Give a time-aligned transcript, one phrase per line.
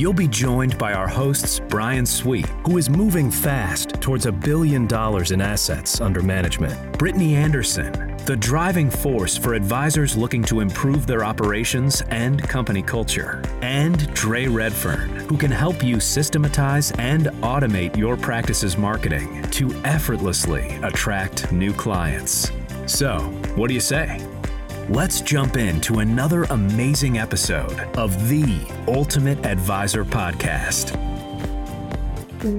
[0.00, 4.86] You'll be joined by our hosts, Brian Sweet, who is moving fast towards a billion
[4.86, 11.06] dollars in assets under management, Brittany Anderson, the driving force for advisors looking to improve
[11.06, 17.94] their operations and company culture, and Dre Redfern, who can help you systematize and automate
[17.94, 22.50] your practice's marketing to effortlessly attract new clients.
[22.86, 23.18] So,
[23.54, 24.26] what do you say?
[24.90, 30.96] Let's jump into another amazing episode of the Ultimate Advisor Podcast.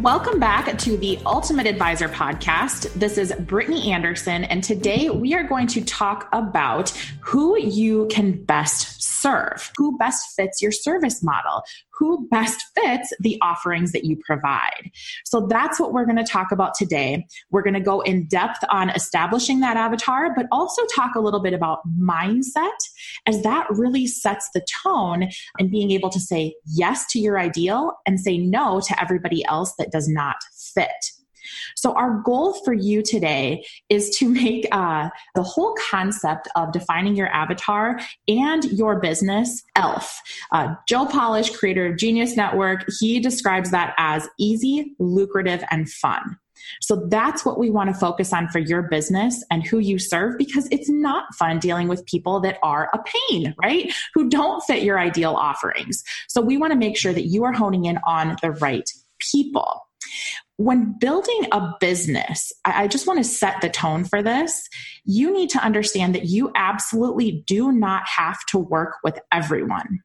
[0.02, 2.94] Welcome back to the Ultimate Advisor podcast.
[2.94, 8.42] This is Brittany Anderson, and today we are going to talk about who you can
[8.44, 14.18] best serve, who best fits your service model, who best fits the offerings that you
[14.26, 14.90] provide.
[15.26, 17.28] So that's what we're going to talk about today.
[17.52, 21.42] We're going to go in depth on establishing that avatar, but also talk a little
[21.42, 22.70] bit about mindset,
[23.28, 27.94] as that really sets the tone and being able to say yes to your ideal
[28.08, 30.38] and say no to everybody else that does not
[30.74, 30.90] fit.
[31.76, 37.16] So, our goal for you today is to make uh, the whole concept of defining
[37.16, 40.22] your avatar and your business ELF.
[40.52, 46.38] Uh, Joe Polish, creator of Genius Network, he describes that as easy, lucrative, and fun.
[46.82, 50.38] So that's what we want to focus on for your business and who you serve
[50.38, 53.00] because it's not fun dealing with people that are a
[53.30, 53.92] pain, right?
[54.14, 56.04] Who don't fit your ideal offerings.
[56.28, 59.81] So we want to make sure that you are honing in on the right people
[60.64, 64.68] when building a business, I just want to set the tone for this.
[65.06, 70.00] You need to understand that you absolutely do not have to work with everyone.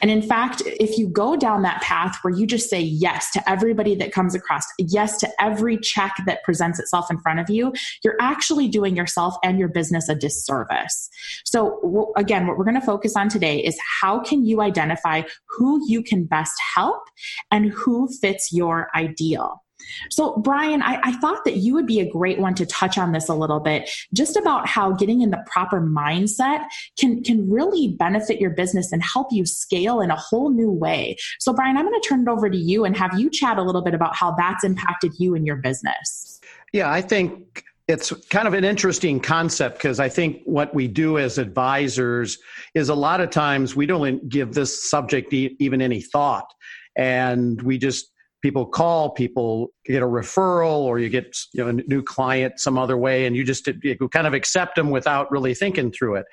[0.00, 3.50] And in fact, if you go down that path where you just say yes to
[3.50, 7.72] everybody that comes across, yes to every check that presents itself in front of you,
[8.04, 11.08] you're actually doing yourself and your business a disservice.
[11.44, 15.80] So, again, what we're going to focus on today is how can you identify who
[15.88, 17.02] you can best help
[17.50, 19.62] and who fits your ideal.
[20.10, 23.12] So, Brian, I, I, thought that you would be a great one to touch on
[23.12, 26.64] this a little bit, just about how getting in the proper mindset
[26.98, 31.16] can, can really benefit your business and help you scale in a whole new way.
[31.38, 33.62] So, Brian, I'm going to turn it over to you and have you chat a
[33.62, 36.40] little bit about how that's impacted you and your business.
[36.72, 41.18] Yeah, I think it's kind of an interesting concept because I think what we do
[41.18, 42.38] as advisors
[42.74, 46.52] is a lot of times we don't give this subject even any thought.
[46.96, 48.10] And we just
[48.46, 52.78] people call, people get a referral, or you get you know, a new client some
[52.78, 56.26] other way, and you just you kind of accept them without really thinking through it.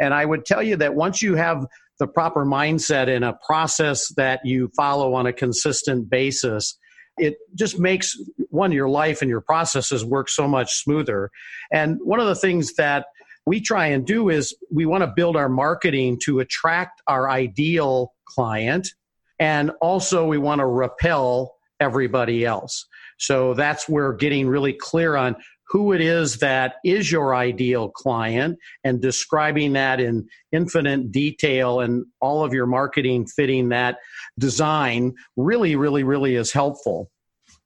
[0.00, 1.66] And I would tell you that once you have
[1.98, 6.78] the proper mindset and a process that you follow on a consistent basis,
[7.18, 8.16] it just makes
[8.48, 11.30] one your life and your processes work so much smoother.
[11.70, 13.04] And one of the things that
[13.44, 18.14] we try and do is we want to build our marketing to attract our ideal
[18.26, 18.88] client
[19.38, 22.86] and also we want to repel everybody else.
[23.18, 25.36] So that's where getting really clear on
[25.68, 32.06] who it is that is your ideal client and describing that in infinite detail and
[32.20, 33.98] all of your marketing fitting that
[34.38, 37.10] design really really really is helpful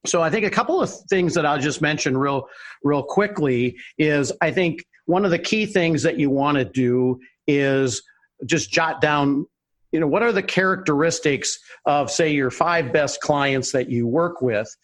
[0.05, 2.49] so i think a couple of things that i'll just mention real
[2.83, 7.21] real quickly is i think one of the key things that you want to do
[7.47, 8.03] is
[8.45, 9.47] just jot down
[9.92, 14.42] you know what are the characteristics of say your five best clients that you work
[14.42, 14.75] with?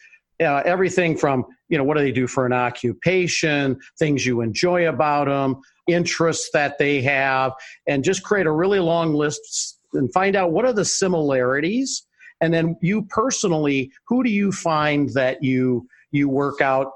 [0.41, 4.89] Uh, everything from you know what do they do for an occupation things you enjoy
[4.89, 7.53] about them interests that they have
[7.87, 12.07] and just create a really long list and find out what are the similarities.
[12.41, 16.93] And then you personally who do you find that you you work out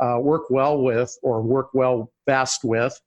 [0.00, 2.98] uh, work well with or work well best with?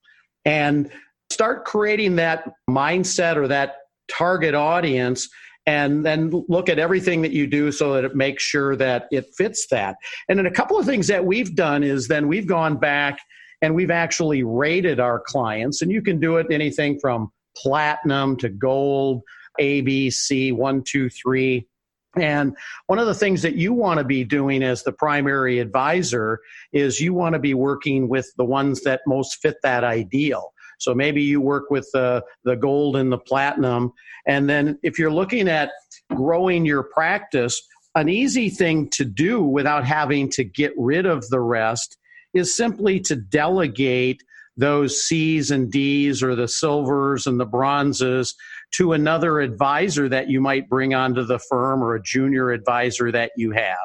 [0.44, 0.92] And
[1.30, 3.75] start creating that mindset or that
[4.09, 5.30] target audience
[5.65, 9.25] and then look at everything that you do so that it makes sure that it
[9.38, 9.98] fits that.
[10.30, 13.19] And then a couple of things that we've done is then we've gone back
[13.62, 18.50] and we've actually rated our clients, and you can do it anything from platinum to
[18.50, 19.24] gold,
[19.59, 21.68] A, B, C, one, two, three.
[22.15, 22.56] And
[22.86, 26.39] one of the things that you want to be doing as the primary advisor
[26.71, 30.53] is you want to be working with the ones that most fit that ideal.
[30.77, 33.94] So maybe you work with the, the gold and the platinum.
[34.27, 35.71] And then if you're looking at
[36.13, 37.62] growing your practice,
[37.95, 41.97] an easy thing to do without having to get rid of the rest
[42.33, 44.21] is simply to delegate
[44.56, 48.35] those C's and D's or the silvers and the bronzes
[48.74, 53.31] to another advisor that you might bring onto the firm or a junior advisor that
[53.38, 53.77] you have.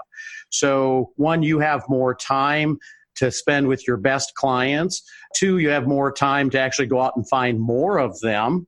[0.51, 2.79] So, one, you have more time
[3.17, 5.03] to spend with your best clients.
[5.35, 8.67] Two, you have more time to actually go out and find more of them.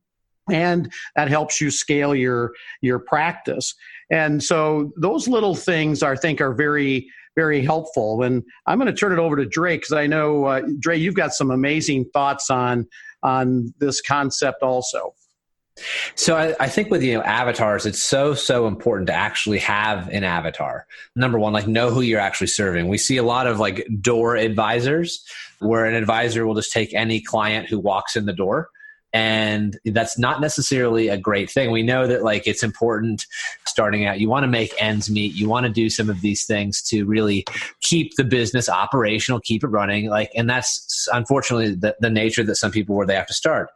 [0.50, 2.52] And that helps you scale your,
[2.82, 3.74] your practice.
[4.10, 8.22] And so those little things I think are very, very helpful.
[8.22, 11.14] And I'm going to turn it over to Dre because I know, uh, Dre, you've
[11.14, 12.86] got some amazing thoughts on,
[13.22, 15.14] on this concept also.
[16.14, 20.08] So I, I, think with you know avatars, it's so so important to actually have
[20.08, 20.86] an avatar.
[21.16, 22.88] Number one, like know who you're actually serving.
[22.88, 25.24] We see a lot of like door advisors,
[25.58, 28.70] where an advisor will just take any client who walks in the door,
[29.12, 31.72] and that's not necessarily a great thing.
[31.72, 33.26] We know that like it's important
[33.66, 34.20] starting out.
[34.20, 35.34] You want to make ends meet.
[35.34, 37.44] You want to do some of these things to really
[37.80, 40.08] keep the business operational, keep it running.
[40.08, 43.70] Like, and that's unfortunately the, the nature that some people where they have to start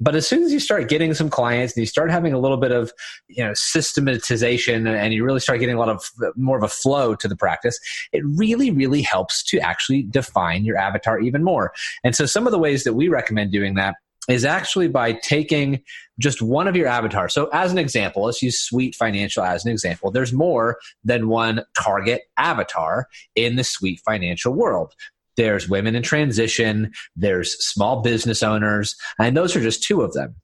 [0.00, 2.56] but as soon as you start getting some clients and you start having a little
[2.56, 2.92] bit of
[3.28, 7.14] you know systematization and you really start getting a lot of more of a flow
[7.14, 7.78] to the practice
[8.12, 11.72] it really really helps to actually define your avatar even more
[12.04, 13.94] and so some of the ways that we recommend doing that
[14.28, 15.82] is actually by taking
[16.18, 17.32] just one of your avatars.
[17.32, 20.10] So, as an example, let's use Sweet Financial as an example.
[20.10, 24.94] There's more than one target avatar in the Sweet Financial world
[25.36, 30.34] there's women in transition, there's small business owners, and those are just two of them.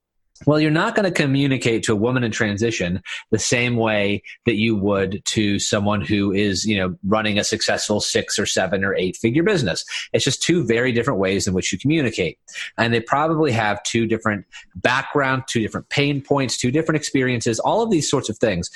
[0.44, 3.00] Well, you're not going to communicate to a woman in transition
[3.30, 8.00] the same way that you would to someone who is, you know, running a successful
[8.00, 9.82] six or seven or eight figure business.
[10.12, 12.38] It's just two very different ways in which you communicate.
[12.76, 14.44] And they probably have two different
[14.74, 18.70] background, two different pain points, two different experiences, all of these sorts of things.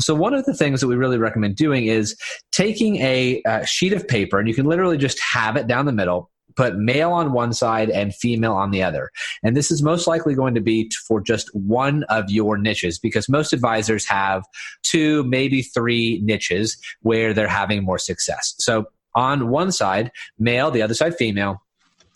[0.00, 2.16] So, one of the things that we really recommend doing is
[2.52, 5.92] taking a, a, sheet of paper, and you can literally just have it down the
[5.92, 9.10] middle, put male on one side and female on the other.
[9.42, 13.28] And this is most likely going to be for just one of your niches because
[13.28, 14.44] most advisors have
[14.82, 18.54] two, maybe three niches where they're having more success.
[18.58, 18.86] So,
[19.16, 20.10] on one side,
[20.40, 21.62] male, the other side, female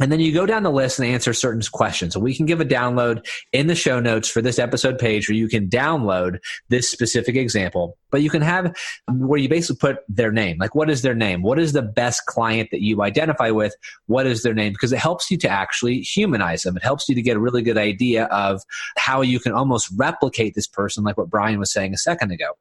[0.00, 2.14] and then you go down the list and answer certain questions.
[2.14, 5.36] So we can give a download in the show notes for this episode page where
[5.36, 7.96] you can download this specific example.
[8.10, 8.76] But you can have
[9.12, 10.56] where you basically put their name.
[10.58, 11.43] Like, what is their name?
[11.43, 13.75] What is the best client that you identify with?
[14.06, 14.72] What is their name?
[14.72, 16.76] Because it helps you to actually humanize them.
[16.76, 18.62] It helps you to get a really good idea of
[18.96, 22.52] how you can almost replicate this person, like what Brian was saying a second ago.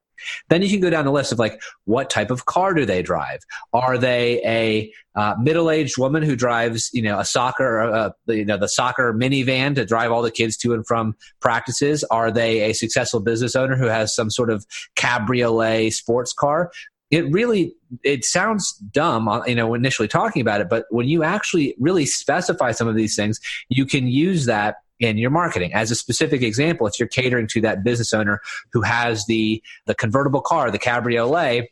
[0.50, 3.02] Then you can go down the list of like, what type of car do they
[3.04, 3.40] drive?
[3.72, 8.58] Are they a uh, middle-aged woman who drives, you know, a soccer, uh, you know,
[8.58, 12.04] the soccer minivan to drive all the kids to and from practices?
[12.06, 14.66] Are they a successful business owner who has some sort of
[15.38, 16.72] cabriolet sports car?
[17.10, 17.74] It really
[18.04, 22.06] it sounds dumb, uh, you know, initially talking about it, but when you actually really
[22.06, 23.40] specify some of these things,
[23.70, 25.74] you can use that in your marketing.
[25.74, 28.42] As a specific example, if you're catering to that business owner
[28.74, 31.70] who has the the convertible car, the cabriolet,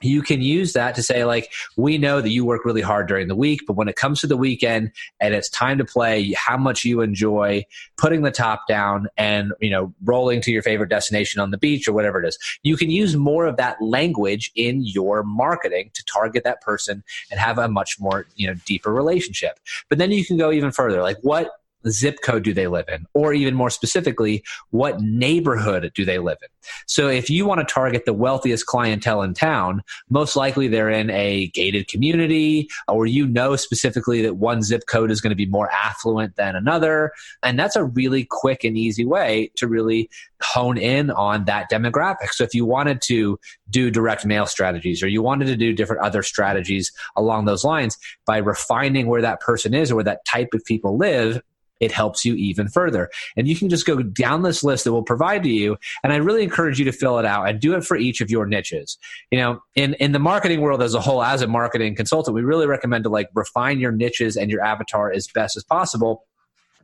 [0.00, 3.28] you can use that to say like we know that you work really hard during
[3.28, 4.90] the week but when it comes to the weekend
[5.20, 7.64] and it's time to play how much you enjoy
[7.96, 11.86] putting the top down and you know rolling to your favorite destination on the beach
[11.88, 12.38] or whatever it is.
[12.62, 17.40] You can use more of that language in your marketing to target that person and
[17.40, 19.58] have a much more you know deeper relationship.
[19.88, 21.02] But then you can go even further.
[21.02, 21.50] Like what
[21.88, 23.06] zip code do they live in?
[23.14, 26.48] Or even more specifically, what neighborhood do they live in?
[26.86, 31.10] So if you want to target the wealthiest clientele in town, most likely they're in
[31.10, 35.46] a gated community, or you know specifically that one zip code is going to be
[35.46, 37.12] more affluent than another.
[37.42, 40.10] And that's a really quick and easy way to really
[40.42, 42.30] hone in on that demographic.
[42.30, 43.38] So if you wanted to
[43.70, 47.98] do direct mail strategies or you wanted to do different other strategies along those lines
[48.26, 51.40] by refining where that person is or where that type of people live,
[51.80, 53.10] it helps you even further.
[53.36, 55.76] And you can just go down this list that we'll provide to you.
[56.02, 58.30] And I really encourage you to fill it out and do it for each of
[58.30, 58.98] your niches.
[59.30, 62.42] You know, in, in the marketing world as a whole, as a marketing consultant, we
[62.42, 66.24] really recommend to like refine your niches and your avatar as best as possible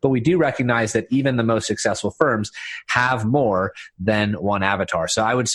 [0.05, 2.53] but we do recognize that even the most successful firms
[2.89, 5.09] have more than one avatar.
[5.09, 5.49] So I would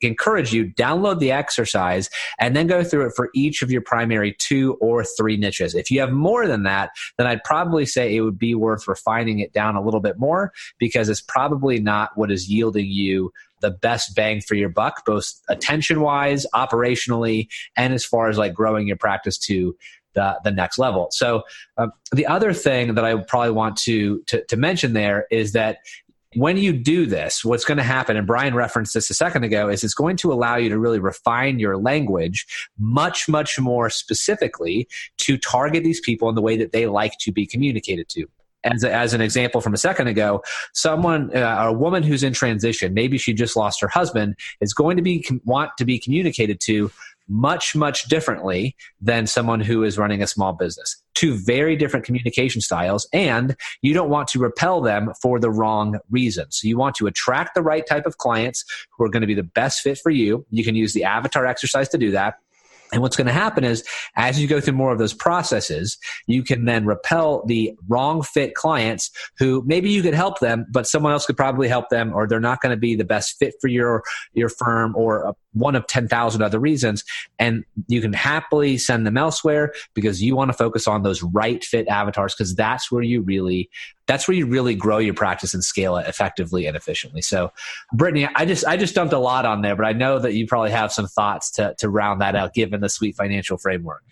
[0.00, 4.36] encourage you download the exercise and then go through it for each of your primary
[4.38, 5.74] two or three niches.
[5.74, 9.40] If you have more than that, then I'd probably say it would be worth refining
[9.40, 13.70] it down a little bit more because it's probably not what is yielding you the
[13.70, 18.86] best bang for your buck, both attention wise, operationally, and as far as like growing
[18.86, 19.76] your practice to
[20.14, 21.08] the, the next level.
[21.10, 21.42] So
[21.76, 25.78] um, the other thing that I probably want to, to, to mention there is that
[26.34, 29.68] when you do this, what's going to happen, and Brian referenced this a second ago,
[29.68, 32.46] is it's going to allow you to really refine your language
[32.78, 34.86] much, much more specifically
[35.18, 38.26] to target these people in the way that they like to be communicated to
[38.64, 40.42] as, a, as an example from a second ago,
[40.74, 44.96] someone, uh, a woman who's in transition, maybe she just lost her husband, is going
[44.96, 46.90] to be want to be communicated to
[47.28, 51.02] much, much differently than someone who is running a small business.
[51.14, 55.98] Two very different communication styles, and you don't want to repel them for the wrong
[56.10, 56.58] reasons.
[56.60, 58.64] So you want to attract the right type of clients
[58.96, 60.46] who are going to be the best fit for you.
[60.50, 62.36] You can use the avatar exercise to do that.
[62.92, 63.84] And what's going to happen is
[64.16, 68.54] as you go through more of those processes, you can then repel the wrong fit
[68.54, 72.26] clients who maybe you could help them, but someone else could probably help them, or
[72.26, 74.02] they're not going to be the best fit for your,
[74.32, 77.04] your firm or uh, one of 10,000 other reasons.
[77.38, 81.64] And you can happily send them elsewhere because you want to focus on those right
[81.64, 83.68] fit avatars because that's where you really
[84.08, 87.22] that's where you really grow your practice and scale it effectively and efficiently.
[87.22, 87.52] So,
[87.92, 90.46] Brittany, I just I just dumped a lot on there, but I know that you
[90.46, 94.02] probably have some thoughts to to round that out, given the sweet financial framework.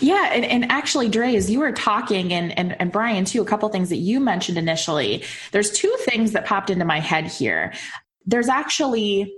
[0.00, 3.44] Yeah, and, and actually, Dre, as you were talking, and, and and Brian too, a
[3.44, 5.22] couple things that you mentioned initially.
[5.52, 7.72] There's two things that popped into my head here.
[8.26, 9.32] There's actually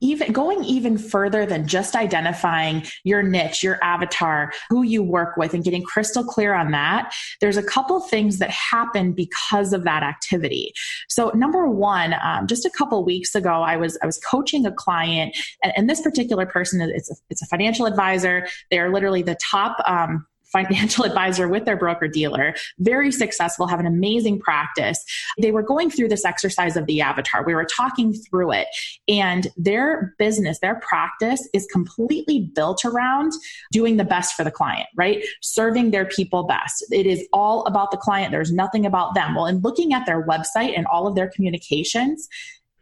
[0.00, 5.54] even going even further than just identifying your niche, your avatar, who you work with,
[5.54, 10.02] and getting crystal clear on that, there's a couple things that happen because of that
[10.02, 10.72] activity.
[11.08, 14.72] So, number one, um, just a couple weeks ago, I was I was coaching a
[14.72, 18.46] client, and, and this particular person, is it's a, it's a financial advisor.
[18.70, 19.76] They are literally the top.
[19.86, 25.02] Um, financial advisor with their broker dealer, very successful, have an amazing practice.
[25.40, 27.44] They were going through this exercise of the avatar.
[27.44, 28.68] We were talking through it,
[29.08, 33.32] and their business, their practice is completely built around
[33.72, 35.24] doing the best for the client, right?
[35.42, 36.84] Serving their people best.
[36.90, 39.34] It is all about the client, there's nothing about them.
[39.34, 42.28] Well, in looking at their website and all of their communications,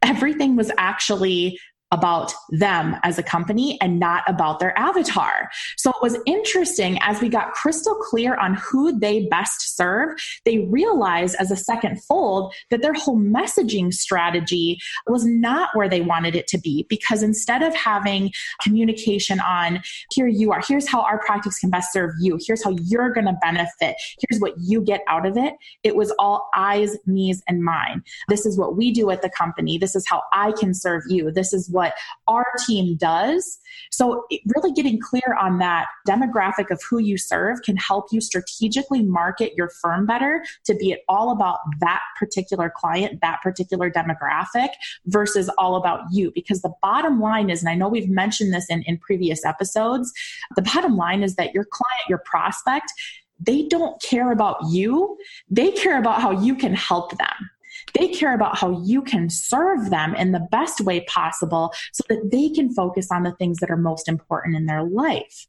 [0.02, 1.58] everything was actually
[1.93, 5.49] about them as a company and not about their avatar.
[5.76, 10.59] So it was interesting as we got crystal clear on who they best serve, they
[10.59, 16.35] realized as a second fold that their whole messaging strategy was not where they wanted
[16.35, 21.21] it to be because instead of having communication on here you are, here's how our
[21.25, 23.97] practice can best serve you, here's how you're going to benefit,
[24.28, 28.02] here's what you get out of it, it was all eyes, me's, and mine.
[28.28, 29.78] This is what we do at the company.
[29.78, 31.31] This is how I can serve you.
[31.31, 31.95] This is what
[32.26, 33.59] our team does.
[33.92, 39.02] So, really getting clear on that demographic of who you serve can help you strategically
[39.02, 44.71] market your firm better to be it all about that particular client, that particular demographic
[45.06, 46.33] versus all about you.
[46.35, 50.12] Because the bottom line is, and I know we've mentioned this in, in previous episodes,
[50.56, 52.90] the bottom line is that your client, your prospect,
[53.38, 55.18] they don't care about you.
[55.50, 57.50] They care about how you can help them.
[57.95, 62.31] They care about how you can serve them in the best way possible so that
[62.31, 65.47] they can focus on the things that are most important in their life.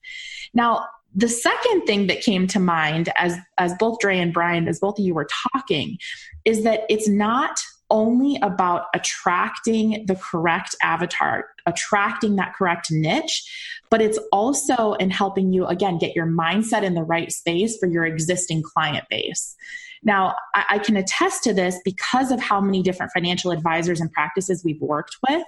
[0.53, 4.79] Now, the second thing that came to mind as as both Dre and Brian, as
[4.79, 5.97] both of you were talking,
[6.45, 14.01] is that it's not only about attracting the correct avatar, attracting that correct niche, but
[14.01, 18.05] it's also in helping you, again, get your mindset in the right space for your
[18.05, 19.55] existing client base.
[20.03, 24.11] Now, I, I can attest to this because of how many different financial advisors and
[24.11, 25.45] practices we've worked with.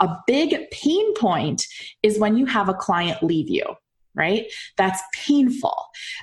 [0.00, 1.66] A big pain point
[2.02, 3.76] is when you have a client leave you
[4.14, 4.46] right?
[4.76, 5.76] That's painful.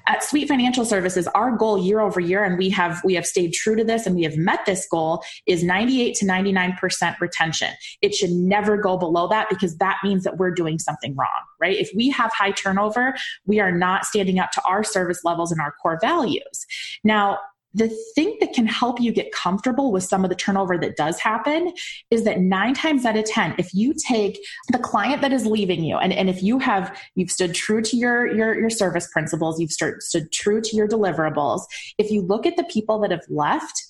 [0.07, 3.53] At sweet financial services our goal year over year and we have we have stayed
[3.53, 7.69] true to this and we have met this goal is 98 to 99% retention.
[8.01, 11.27] It should never go below that because that means that we're doing something wrong
[11.59, 11.77] right?
[11.77, 13.13] If we have high turnover
[13.45, 16.65] we are not standing up to our service levels and our core values.
[17.03, 17.39] Now
[17.73, 21.19] the thing that can help you get comfortable with some of the turnover that does
[21.19, 21.71] happen
[22.09, 24.39] is that nine times out of 10, if you take
[24.71, 27.95] the client that is leaving you, and, and if you have, you've stood true to
[27.95, 31.61] your, your, your service principles, you've stood, stood true to your deliverables,
[31.97, 33.81] if you look at the people that have left,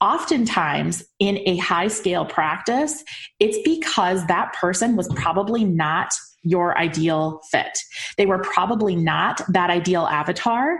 [0.00, 3.04] oftentimes in a high scale practice,
[3.38, 7.78] it's because that person was probably not your ideal fit.
[8.16, 10.78] They were probably not that ideal avatar.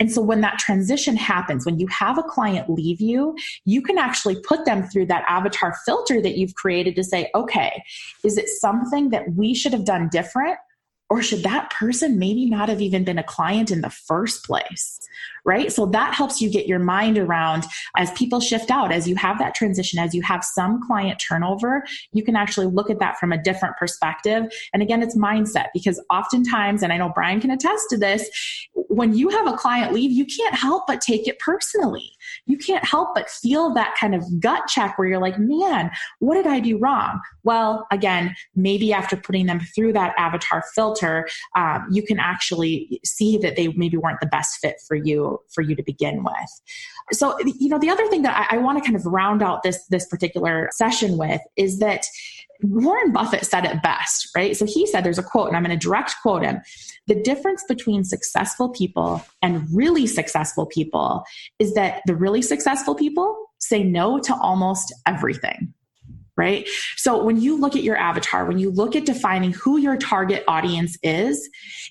[0.00, 3.98] And so when that transition happens, when you have a client leave you, you can
[3.98, 7.82] actually put them through that avatar filter that you've created to say, okay,
[8.24, 10.58] is it something that we should have done different?
[11.12, 14.98] Or should that person maybe not have even been a client in the first place?
[15.44, 15.70] Right.
[15.70, 17.64] So that helps you get your mind around
[17.98, 21.84] as people shift out, as you have that transition, as you have some client turnover,
[22.12, 24.50] you can actually look at that from a different perspective.
[24.72, 28.30] And again, it's mindset because oftentimes, and I know Brian can attest to this,
[28.72, 32.12] when you have a client leave, you can't help but take it personally
[32.46, 36.34] you can't help but feel that kind of gut check where you're like, man, what
[36.34, 37.20] did I do wrong?
[37.42, 43.38] Well, again, maybe after putting them through that avatar filter, um, you can actually see
[43.38, 46.62] that they maybe weren't the best fit for you for you to begin with.
[47.12, 49.62] So, you know, the other thing that I, I want to kind of round out
[49.62, 52.04] this this particular session with is that
[52.62, 54.56] Warren Buffett said it best, right?
[54.56, 56.60] So he said there's a quote, and I'm going to direct quote him.
[57.08, 61.24] The difference between successful people and really successful people
[61.58, 65.74] is that the really successful people say no to almost everything
[66.36, 66.66] right?
[66.96, 70.44] So when you look at your avatar, when you look at defining who your target
[70.48, 71.48] audience is,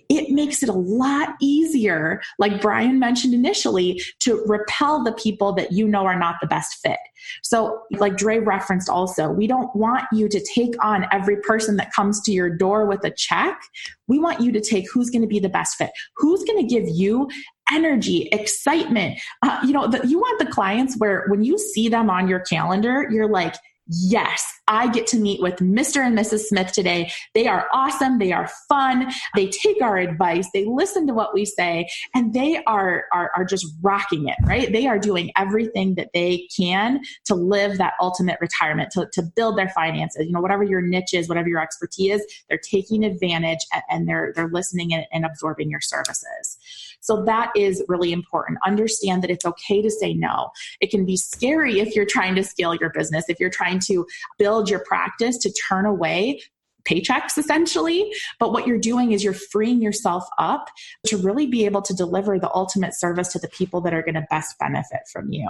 [0.10, 5.72] it makes it a lot easier, like Brian mentioned initially, to repel the people that
[5.72, 6.98] you know are not the best fit.
[7.44, 11.94] So, like Dre referenced also, we don't want you to take on every person that
[11.94, 13.62] comes to your door with a check.
[14.08, 16.74] We want you to take who's going to be the best fit, who's going to
[16.74, 17.30] give you
[17.72, 19.20] energy, excitement.
[19.44, 22.40] Uh, you know, the, you want the clients where when you see them on your
[22.40, 23.56] calendar, you're like,
[23.92, 25.98] yes, I get to meet with Mr.
[25.98, 26.46] and Mrs.
[26.46, 27.12] Smith today.
[27.34, 28.20] They are awesome.
[28.20, 29.12] They are fun.
[29.36, 30.48] They take our advice.
[30.54, 34.72] They listen to what we say and they are, are, are just rocking it, right?
[34.72, 39.58] They are doing everything that they can to live that ultimate retirement, to, to build
[39.58, 40.26] their finances.
[40.26, 44.32] You know, whatever your niche is, whatever your expertise is, they're taking advantage and they're,
[44.36, 46.58] they're listening and, and absorbing your services.
[47.02, 48.60] So that is really important.
[48.66, 50.52] Understand that it's okay to say no.
[50.80, 54.06] It can be scary if you're trying to scale your business, if you're trying to
[54.38, 56.42] build your practice to turn away
[56.84, 58.12] paychecks essentially.
[58.40, 60.70] But what you're doing is you're freeing yourself up
[61.08, 64.16] to really be able to deliver the ultimate service to the people that are going
[64.16, 65.50] to best benefit from you.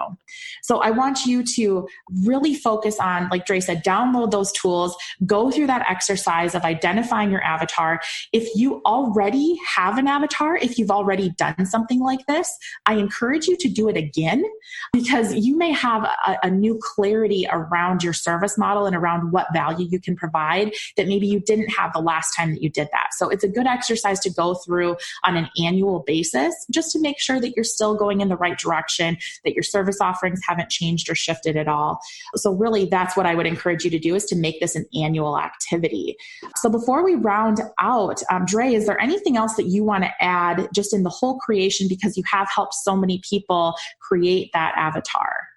[0.64, 1.88] So I want you to
[2.24, 4.96] really focus on, like Dre said, download those tools,
[5.26, 8.02] go through that exercise of identifying your avatar.
[8.34, 13.48] If you already have an avatar, if you've already done something like this, I encourage
[13.48, 14.44] you to do it again
[14.94, 19.48] because you may have a, a new clarity around your service model and around what
[19.54, 22.70] value you can provide that maybe maybe you didn't have the last time that you
[22.70, 23.10] did that.
[23.14, 27.20] So it's a good exercise to go through on an annual basis just to make
[27.20, 31.10] sure that you're still going in the right direction, that your service offerings haven't changed
[31.10, 32.00] or shifted at all.
[32.36, 34.86] So really that's what I would encourage you to do is to make this an
[34.96, 36.16] annual activity.
[36.56, 40.12] So before we round out, um, Dre, is there anything else that you want to
[40.20, 44.74] add just in the whole creation because you have helped so many people create that
[44.76, 45.51] avatar?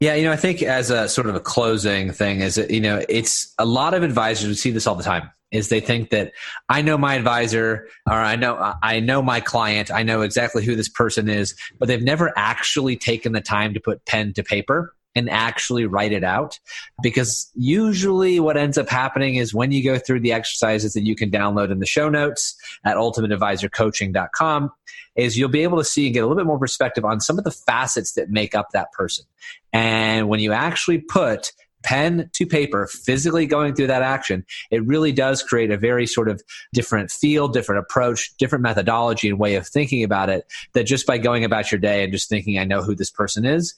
[0.00, 2.80] Yeah, you know, I think as a sort of a closing thing is that, you
[2.80, 6.10] know, it's a lot of advisors, we see this all the time, is they think
[6.10, 6.32] that
[6.68, 10.76] I know my advisor or I know I know my client, I know exactly who
[10.76, 14.94] this person is, but they've never actually taken the time to put pen to paper
[15.14, 16.58] and actually write it out
[17.02, 21.16] because usually what ends up happening is when you go through the exercises that you
[21.16, 24.70] can download in the show notes at ultimateadvisorcoaching.com
[25.16, 27.38] is you'll be able to see and get a little bit more perspective on some
[27.38, 29.24] of the facets that make up that person.
[29.72, 35.12] And when you actually put pen to paper, physically going through that action, it really
[35.12, 36.42] does create a very sort of
[36.72, 41.18] different feel, different approach, different methodology and way of thinking about it that just by
[41.18, 43.74] going about your day and just thinking, I know who this person is,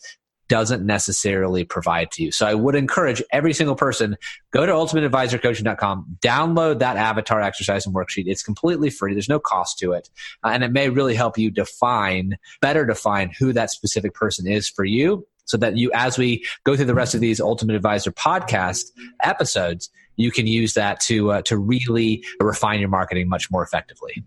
[0.53, 2.31] doesn't necessarily provide to you.
[2.31, 4.19] So I would encourage every single person
[4.51, 8.25] go to ultimateadvisorcoaching.com, download that avatar exercise and worksheet.
[8.27, 9.15] It's completely free.
[9.15, 10.11] There's no cost to it.
[10.45, 14.69] Uh, and it may really help you define, better define who that specific person is
[14.69, 18.13] for you so that you, as we go through the rest of these Ultimate Advisor
[18.13, 18.91] podcast
[19.23, 24.23] episodes, you can use that to, uh, to really refine your marketing much more effectively.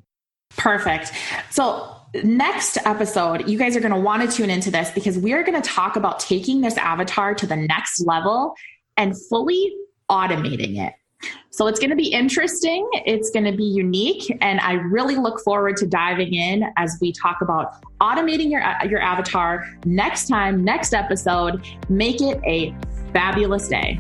[0.58, 1.12] Perfect.
[1.52, 5.34] So, next episode, you guys are going to want to tune into this because we
[5.34, 8.56] are going to talk about taking this avatar to the next level
[8.98, 9.76] and fully
[10.10, 10.94] automating it.
[11.50, 12.88] So it's going to be interesting.
[13.06, 14.38] It's going to be unique.
[14.42, 18.84] And I really look forward to diving in as we talk about automating your, uh,
[18.84, 21.66] your avatar next time, next episode.
[21.90, 22.76] Make it a
[23.14, 24.00] fabulous day.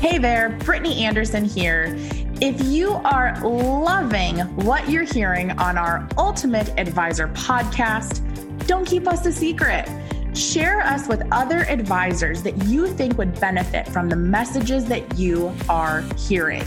[0.00, 1.96] Hey there, Brittany Anderson here.
[2.40, 9.24] If you are loving what you're hearing on our Ultimate Advisor podcast, don't keep us
[9.24, 9.88] a secret.
[10.36, 15.54] Share us with other advisors that you think would benefit from the messages that you
[15.68, 16.64] are hearing.